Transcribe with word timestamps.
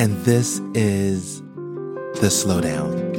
and 0.00 0.16
this 0.24 0.60
is 0.72 1.42
The 2.22 2.30
Slowdown. 2.30 3.10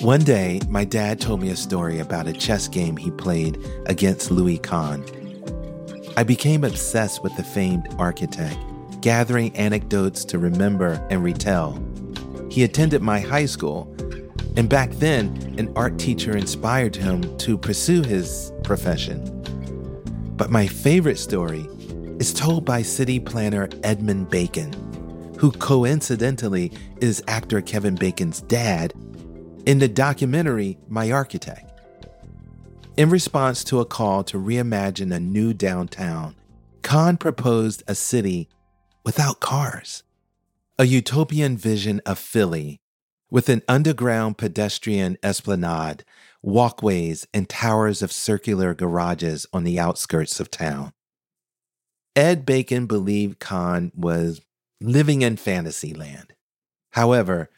One 0.00 0.24
day, 0.24 0.58
my 0.70 0.86
dad 0.86 1.20
told 1.20 1.42
me 1.42 1.50
a 1.50 1.56
story 1.56 1.98
about 1.98 2.26
a 2.26 2.32
chess 2.32 2.66
game 2.66 2.96
he 2.96 3.10
played 3.10 3.62
against 3.84 4.30
Louis 4.30 4.56
Kahn. 4.56 5.04
I 6.16 6.22
became 6.22 6.64
obsessed 6.64 7.22
with 7.22 7.36
the 7.36 7.44
famed 7.44 7.94
architect, 7.98 8.56
gathering 9.02 9.54
anecdotes 9.54 10.24
to 10.24 10.38
remember 10.38 11.06
and 11.10 11.22
retell. 11.22 11.78
He 12.50 12.64
attended 12.64 13.02
my 13.02 13.20
high 13.20 13.44
school 13.44 13.94
and 14.56 14.68
back 14.68 14.90
then, 14.92 15.54
an 15.56 15.72
art 15.76 15.98
teacher 15.98 16.36
inspired 16.36 16.94
him 16.94 17.36
to 17.38 17.56
pursue 17.56 18.02
his 18.02 18.51
profession. 18.62 19.22
But 20.36 20.50
my 20.50 20.66
favorite 20.66 21.18
story 21.18 21.68
is 22.18 22.32
told 22.32 22.64
by 22.64 22.82
city 22.82 23.20
planner 23.20 23.68
Edmund 23.82 24.30
Bacon, 24.30 24.72
who 25.38 25.50
coincidentally 25.52 26.72
is 27.00 27.22
actor 27.28 27.60
Kevin 27.60 27.94
Bacon's 27.94 28.40
dad 28.42 28.94
in 29.66 29.78
the 29.78 29.88
documentary 29.88 30.78
My 30.88 31.10
Architect. 31.10 31.68
In 32.96 33.10
response 33.10 33.64
to 33.64 33.80
a 33.80 33.86
call 33.86 34.22
to 34.24 34.38
reimagine 34.38 35.14
a 35.14 35.20
new 35.20 35.54
downtown, 35.54 36.36
Kahn 36.82 37.16
proposed 37.16 37.82
a 37.86 37.94
city 37.94 38.48
without 39.04 39.40
cars, 39.40 40.02
a 40.78 40.84
utopian 40.84 41.56
vision 41.56 42.00
of 42.04 42.18
Philly 42.18 42.80
with 43.30 43.48
an 43.48 43.62
underground 43.66 44.36
pedestrian 44.36 45.16
esplanade, 45.22 46.04
walkways, 46.42 47.26
and 47.32 47.48
towers 47.48 48.02
of 48.02 48.12
circular 48.12 48.74
garages 48.74 49.46
on 49.52 49.64
the 49.64 49.78
outskirts 49.78 50.40
of 50.40 50.50
town. 50.50 50.92
Ed 52.14 52.44
Bacon 52.44 52.86
believed 52.86 53.38
Kahn 53.38 53.92
was 53.94 54.40
living 54.80 55.22
in 55.22 55.36
fantasyland. 55.36 56.34
However, 56.90 57.48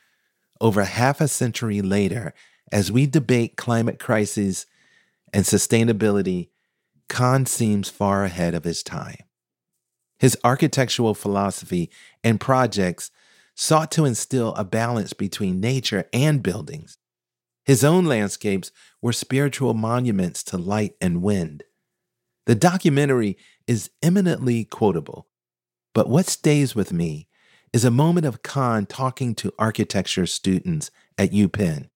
over 0.60 0.84
half 0.84 1.20
a 1.20 1.28
century 1.28 1.82
later, 1.82 2.34
as 2.70 2.92
we 2.92 3.06
debate 3.06 3.56
climate 3.56 3.98
crises 3.98 4.66
and 5.32 5.44
sustainability, 5.44 6.50
Kahn 7.08 7.46
seems 7.46 7.88
far 7.88 8.24
ahead 8.24 8.54
of 8.54 8.64
his 8.64 8.82
time. 8.82 9.24
His 10.18 10.36
architectural 10.44 11.14
philosophy 11.14 11.90
and 12.22 12.40
projects 12.40 13.10
sought 13.54 13.90
to 13.92 14.04
instill 14.04 14.54
a 14.54 14.64
balance 14.64 15.12
between 15.12 15.60
nature 15.60 16.08
and 16.12 16.42
buildings. 16.42 16.98
His 17.64 17.82
own 17.82 18.04
landscapes 18.04 18.70
were 19.00 19.12
spiritual 19.12 19.74
monuments 19.74 20.42
to 20.44 20.58
light 20.58 20.94
and 21.00 21.22
wind. 21.22 21.64
The 22.46 22.54
documentary 22.54 23.38
is 23.66 23.90
eminently 24.02 24.64
quotable, 24.64 25.28
but 25.94 26.08
what 26.08 26.26
stays 26.26 26.74
with 26.74 26.92
me 26.92 27.28
is 27.72 27.84
a 27.84 27.90
moment 27.90 28.26
of 28.26 28.42
Kahn 28.42 28.86
talking 28.86 29.34
to 29.36 29.52
architecture 29.58 30.26
students 30.26 30.90
at 31.16 31.30
UPenn. 31.30 31.88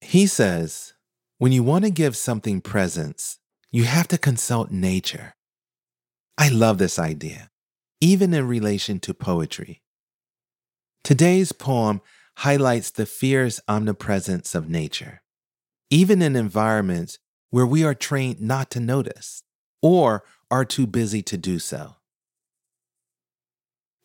He 0.00 0.26
says, 0.26 0.92
when 1.38 1.52
you 1.52 1.62
want 1.62 1.84
to 1.84 1.90
give 1.90 2.16
something 2.16 2.60
presence, 2.60 3.38
you 3.70 3.84
have 3.84 4.08
to 4.08 4.18
consult 4.18 4.70
nature. 4.70 5.34
I 6.38 6.50
love 6.50 6.78
this 6.78 6.98
idea, 6.98 7.50
even 8.00 8.34
in 8.34 8.46
relation 8.46 9.00
to 9.00 9.14
poetry. 9.14 9.82
Today's 11.02 11.52
poem 11.52 12.02
highlights 12.38 12.90
the 12.90 13.06
fierce 13.06 13.60
omnipresence 13.66 14.54
of 14.54 14.68
nature, 14.68 15.22
even 15.90 16.20
in 16.20 16.36
environments 16.36 17.18
where 17.50 17.66
we 17.66 17.82
are 17.82 17.94
trained 17.94 18.40
not 18.40 18.70
to 18.70 18.80
notice 18.80 19.42
or 19.80 20.22
are 20.50 20.64
too 20.64 20.86
busy 20.86 21.22
to 21.22 21.36
do 21.36 21.58
so. 21.58 21.96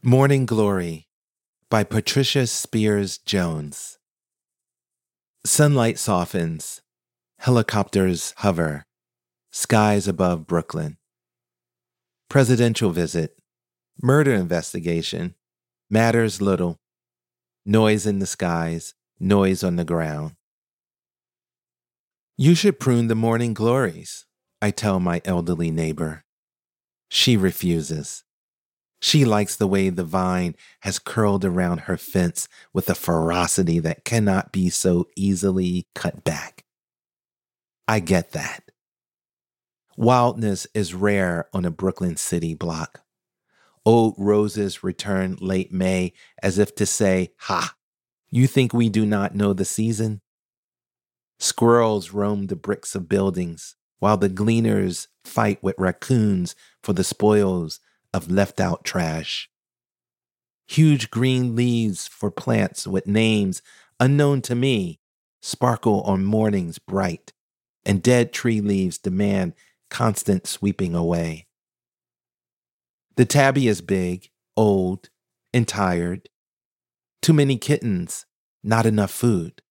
Morning 0.01 0.45
Glory 0.45 1.07
by 1.69 1.83
Patricia 1.83 2.47
Spears 2.47 3.17
Jones. 3.17 3.99
Sunlight 5.45 5.99
softens, 5.99 6.81
helicopters 7.39 8.33
hover, 8.37 8.85
skies 9.51 10.07
above 10.07 10.47
Brooklyn. 10.47 10.97
Presidential 12.29 12.91
visit, 12.91 13.37
murder 14.01 14.33
investigation, 14.33 15.35
matters 15.89 16.41
little 16.41 16.79
noise 17.65 18.05
in 18.05 18.19
the 18.19 18.25
skies, 18.25 18.93
noise 19.19 19.63
on 19.63 19.75
the 19.75 19.85
ground. 19.85 20.35
You 22.37 22.55
should 22.55 22.79
prune 22.79 23.07
the 23.07 23.15
morning 23.15 23.53
glories, 23.53 24.25
I 24.61 24.71
tell 24.71 24.99
my 24.99 25.21
elderly 25.25 25.71
neighbor. 25.71 26.23
She 27.09 27.37
refuses. 27.37 28.23
She 29.01 29.25
likes 29.25 29.55
the 29.55 29.67
way 29.67 29.89
the 29.89 30.03
vine 30.03 30.55
has 30.81 30.99
curled 30.99 31.43
around 31.43 31.81
her 31.81 31.97
fence 31.97 32.47
with 32.71 32.89
a 32.89 32.95
ferocity 32.95 33.79
that 33.79 34.05
cannot 34.05 34.51
be 34.51 34.69
so 34.69 35.07
easily 35.15 35.87
cut 35.95 36.23
back. 36.23 36.63
I 37.87 37.99
get 37.99 38.31
that. 38.31 38.63
Wildness 39.97 40.67
is 40.73 40.93
rare 40.93 41.47
on 41.51 41.65
a 41.65 41.71
Brooklyn 41.71 42.15
City 42.15 42.53
block. 42.53 43.01
Old 43.85 44.15
roses 44.17 44.83
return 44.83 45.37
late 45.39 45.71
May 45.71 46.13
as 46.41 46.59
if 46.59 46.75
to 46.75 46.85
say, 46.85 47.31
Ha, 47.39 47.75
you 48.29 48.47
think 48.47 48.73
we 48.73 48.89
do 48.89 49.05
not 49.05 49.35
know 49.35 49.53
the 49.53 49.65
season? 49.65 50.21
Squirrels 51.39 52.11
roam 52.11 52.47
the 52.47 52.55
bricks 52.55 52.93
of 52.93 53.09
buildings 53.09 53.75
while 53.99 54.17
the 54.17 54.29
gleaners 54.29 55.07
fight 55.23 55.61
with 55.63 55.75
raccoons 55.77 56.55
for 56.83 56.93
the 56.93 57.03
spoils 57.03 57.79
of 58.13 58.29
left 58.29 58.59
out 58.59 58.83
trash. 58.83 59.49
Huge 60.67 61.09
green 61.09 61.55
leaves 61.55 62.07
for 62.07 62.31
plants 62.31 62.87
with 62.87 63.07
names 63.07 63.61
unknown 63.99 64.41
to 64.41 64.55
me 64.55 64.99
sparkle 65.41 66.01
on 66.01 66.23
mornings 66.23 66.79
bright, 66.79 67.33
and 67.83 68.03
dead 68.03 68.31
tree 68.31 68.61
leaves 68.61 68.97
demand 68.97 69.53
constant 69.89 70.47
sweeping 70.47 70.95
away. 70.95 71.47
The 73.15 73.25
tabby 73.25 73.67
is 73.67 73.81
big, 73.81 74.29
old, 74.55 75.09
and 75.53 75.67
tired. 75.67 76.29
Too 77.21 77.33
many 77.33 77.57
kittens, 77.57 78.25
not 78.63 78.85
enough 78.85 79.11
food. 79.11 79.61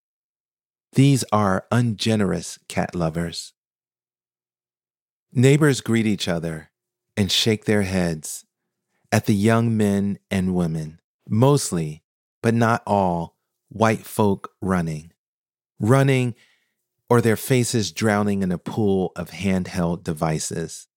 These 0.93 1.25
are 1.33 1.67
ungenerous 1.71 2.59
cat 2.69 2.95
lovers. 2.95 3.53
Neighbors 5.33 5.81
greet 5.81 6.07
each 6.07 6.27
other 6.27 6.71
and 7.17 7.31
shake 7.31 7.65
their 7.65 7.83
heads 7.83 8.45
at 9.13 9.27
the 9.27 9.35
young 9.35 9.77
men 9.77 10.19
and 10.31 10.55
women, 10.55 11.01
mostly, 11.29 12.03
but 12.43 12.55
not 12.55 12.83
all, 12.87 13.37
white 13.69 14.05
folk 14.05 14.53
running. 14.61 15.13
Running 15.79 16.35
or 17.09 17.21
their 17.21 17.37
faces 17.37 17.93
drowning 17.93 18.43
in 18.43 18.53
a 18.53 18.59
pool 18.59 19.13
of 19.17 19.31
handheld 19.31 20.03
devices. 20.05 20.89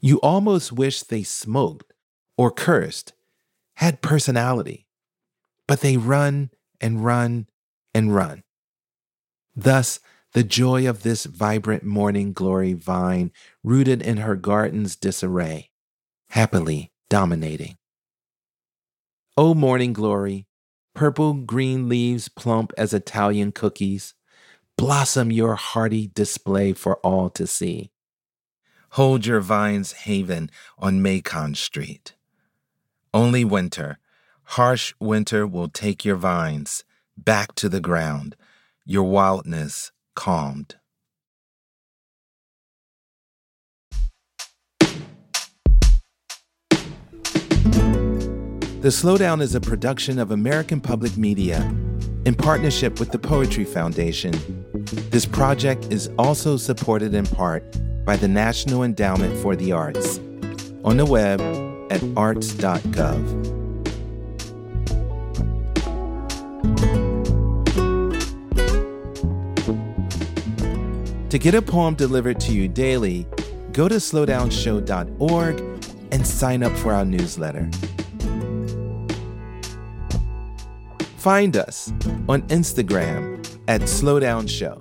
You 0.00 0.18
almost 0.20 0.72
wish 0.72 1.02
they 1.02 1.22
smoked 1.22 1.92
or 2.38 2.50
cursed, 2.50 3.12
had 3.74 4.02
personality, 4.02 4.86
but 5.68 5.80
they 5.80 5.96
run 5.96 6.50
and 6.80 7.04
run 7.04 7.46
and 7.94 8.14
run. 8.14 8.42
Thus, 9.54 10.00
the 10.32 10.42
joy 10.42 10.88
of 10.88 11.02
this 11.02 11.24
vibrant 11.24 11.82
morning 11.82 12.32
glory 12.32 12.72
vine 12.72 13.32
rooted 13.62 14.00
in 14.00 14.18
her 14.18 14.36
garden's 14.36 14.96
disarray, 14.96 15.70
happily 16.30 16.92
dominating. 17.08 17.76
O 19.36 19.54
morning 19.54 19.92
glory, 19.92 20.46
purple 20.94 21.34
green 21.34 21.88
leaves 21.88 22.28
plump 22.28 22.72
as 22.78 22.94
Italian 22.94 23.52
cookies, 23.52 24.14
blossom 24.78 25.30
your 25.30 25.56
hearty 25.56 26.06
display 26.14 26.72
for 26.72 26.96
all 26.98 27.28
to 27.30 27.46
see. 27.46 27.90
Hold 28.94 29.24
your 29.24 29.40
vines 29.40 29.92
haven 29.92 30.50
on 30.76 31.00
Macon 31.00 31.54
Street. 31.54 32.16
Only 33.14 33.44
winter, 33.44 33.98
harsh 34.42 34.94
winter 34.98 35.46
will 35.46 35.68
take 35.68 36.04
your 36.04 36.16
vines 36.16 36.82
back 37.16 37.54
to 37.54 37.68
the 37.68 37.80
ground, 37.80 38.34
your 38.84 39.04
wildness 39.04 39.92
calmed. 40.16 40.74
The 48.80 48.88
Slowdown 48.88 49.40
is 49.40 49.54
a 49.54 49.60
production 49.60 50.18
of 50.18 50.32
American 50.32 50.80
Public 50.80 51.16
Media 51.16 51.60
in 52.24 52.34
partnership 52.34 52.98
with 52.98 53.12
the 53.12 53.20
Poetry 53.20 53.64
Foundation. 53.64 54.32
This 55.10 55.26
project 55.26 55.92
is 55.92 56.10
also 56.18 56.56
supported 56.56 57.14
in 57.14 57.26
part 57.26 57.62
by 58.04 58.16
the 58.16 58.28
National 58.28 58.82
Endowment 58.82 59.36
for 59.42 59.56
the 59.56 59.72
Arts 59.72 60.18
on 60.84 60.96
the 60.96 61.04
web 61.04 61.40
at 61.90 62.02
arts.gov. 62.16 63.50
To 71.30 71.38
get 71.38 71.54
a 71.54 71.62
poem 71.62 71.94
delivered 71.94 72.40
to 72.40 72.52
you 72.52 72.66
daily, 72.66 73.24
go 73.72 73.86
to 73.88 73.96
slowdownshow.org 73.96 75.60
and 76.10 76.26
sign 76.26 76.64
up 76.64 76.76
for 76.78 76.92
our 76.92 77.04
newsletter. 77.04 77.70
Find 81.18 81.56
us 81.56 81.92
on 82.28 82.42
Instagram 82.48 83.46
at 83.68 83.82
Slowdown 83.82 84.48
Show. 84.48 84.78